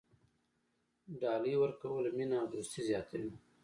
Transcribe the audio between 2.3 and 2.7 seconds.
او